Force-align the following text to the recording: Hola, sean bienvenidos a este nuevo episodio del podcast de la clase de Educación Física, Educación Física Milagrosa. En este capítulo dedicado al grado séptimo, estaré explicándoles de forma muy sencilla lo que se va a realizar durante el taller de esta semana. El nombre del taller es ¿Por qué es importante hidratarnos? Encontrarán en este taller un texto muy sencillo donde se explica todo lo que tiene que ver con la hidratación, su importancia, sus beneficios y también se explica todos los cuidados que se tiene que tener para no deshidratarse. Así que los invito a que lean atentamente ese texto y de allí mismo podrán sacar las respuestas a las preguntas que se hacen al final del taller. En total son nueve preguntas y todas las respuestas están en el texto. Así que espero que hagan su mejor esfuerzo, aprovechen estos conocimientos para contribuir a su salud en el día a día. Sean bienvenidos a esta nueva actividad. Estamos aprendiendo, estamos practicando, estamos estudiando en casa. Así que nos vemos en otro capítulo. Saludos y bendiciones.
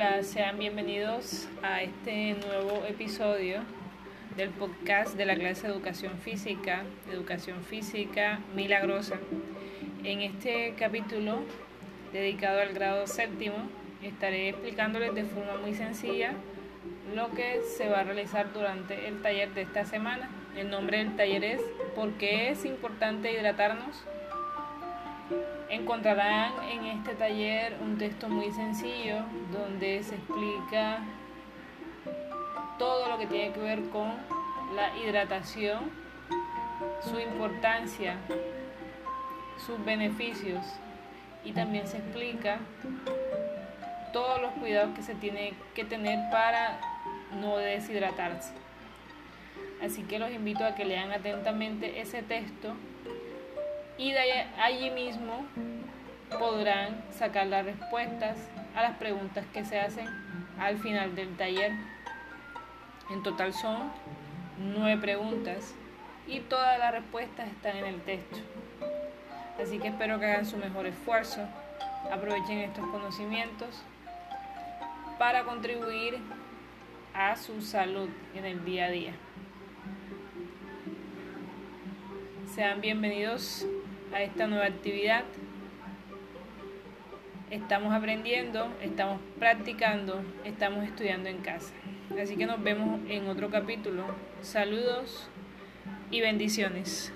Hola, 0.00 0.22
sean 0.22 0.60
bienvenidos 0.60 1.48
a 1.60 1.82
este 1.82 2.34
nuevo 2.34 2.84
episodio 2.86 3.62
del 4.36 4.50
podcast 4.50 5.16
de 5.16 5.26
la 5.26 5.34
clase 5.34 5.66
de 5.66 5.72
Educación 5.72 6.18
Física, 6.18 6.84
Educación 7.10 7.64
Física 7.64 8.38
Milagrosa. 8.54 9.16
En 10.04 10.20
este 10.20 10.74
capítulo 10.78 11.40
dedicado 12.12 12.60
al 12.60 12.74
grado 12.74 13.08
séptimo, 13.08 13.56
estaré 14.00 14.50
explicándoles 14.50 15.16
de 15.16 15.24
forma 15.24 15.56
muy 15.56 15.74
sencilla 15.74 16.30
lo 17.16 17.32
que 17.32 17.62
se 17.76 17.88
va 17.88 17.98
a 17.98 18.04
realizar 18.04 18.52
durante 18.52 19.08
el 19.08 19.20
taller 19.20 19.52
de 19.52 19.62
esta 19.62 19.84
semana. 19.84 20.30
El 20.56 20.70
nombre 20.70 20.98
del 20.98 21.16
taller 21.16 21.42
es 21.42 21.60
¿Por 21.96 22.12
qué 22.12 22.50
es 22.50 22.64
importante 22.64 23.32
hidratarnos? 23.32 24.04
Encontrarán 25.68 26.52
en 26.70 26.86
este 26.86 27.14
taller 27.14 27.76
un 27.82 27.98
texto 27.98 28.28
muy 28.28 28.50
sencillo 28.52 29.16
donde 29.52 30.02
se 30.02 30.14
explica 30.14 31.00
todo 32.78 33.08
lo 33.08 33.18
que 33.18 33.26
tiene 33.26 33.52
que 33.52 33.60
ver 33.60 33.88
con 33.90 34.12
la 34.74 34.96
hidratación, 34.96 35.90
su 37.02 37.18
importancia, 37.18 38.16
sus 39.66 39.84
beneficios 39.84 40.64
y 41.44 41.52
también 41.52 41.86
se 41.86 41.98
explica 41.98 42.58
todos 44.12 44.40
los 44.40 44.52
cuidados 44.52 44.94
que 44.96 45.02
se 45.02 45.14
tiene 45.14 45.52
que 45.74 45.84
tener 45.84 46.30
para 46.30 46.80
no 47.40 47.58
deshidratarse. 47.58 48.54
Así 49.82 50.02
que 50.02 50.18
los 50.18 50.30
invito 50.30 50.64
a 50.64 50.74
que 50.74 50.84
lean 50.84 51.12
atentamente 51.12 52.00
ese 52.00 52.22
texto 52.22 52.74
y 53.98 54.12
de 54.12 54.46
allí 54.58 54.90
mismo 54.90 55.44
podrán 56.38 57.02
sacar 57.10 57.48
las 57.48 57.64
respuestas 57.64 58.38
a 58.74 58.82
las 58.82 58.96
preguntas 58.96 59.44
que 59.52 59.64
se 59.64 59.80
hacen 59.80 60.06
al 60.58 60.78
final 60.78 61.14
del 61.16 61.36
taller. 61.36 61.72
En 63.10 63.22
total 63.22 63.52
son 63.52 63.90
nueve 64.58 65.00
preguntas 65.00 65.74
y 66.26 66.40
todas 66.40 66.78
las 66.78 66.92
respuestas 66.92 67.48
están 67.48 67.76
en 67.76 67.86
el 67.86 68.00
texto. 68.02 68.38
Así 69.60 69.78
que 69.78 69.88
espero 69.88 70.20
que 70.20 70.26
hagan 70.26 70.46
su 70.46 70.56
mejor 70.56 70.86
esfuerzo, 70.86 71.40
aprovechen 72.12 72.58
estos 72.58 72.86
conocimientos 72.86 73.82
para 75.18 75.42
contribuir 75.42 76.18
a 77.12 77.34
su 77.34 77.60
salud 77.60 78.08
en 78.36 78.44
el 78.44 78.64
día 78.64 78.84
a 78.86 78.90
día. 78.90 79.12
Sean 82.54 82.80
bienvenidos 82.80 83.66
a 84.12 84.22
esta 84.22 84.46
nueva 84.46 84.66
actividad. 84.66 85.24
Estamos 87.50 87.94
aprendiendo, 87.94 88.68
estamos 88.82 89.20
practicando, 89.38 90.22
estamos 90.44 90.84
estudiando 90.84 91.28
en 91.28 91.38
casa. 91.38 91.72
Así 92.20 92.36
que 92.36 92.46
nos 92.46 92.62
vemos 92.62 93.00
en 93.08 93.28
otro 93.28 93.50
capítulo. 93.50 94.04
Saludos 94.42 95.28
y 96.10 96.20
bendiciones. 96.20 97.12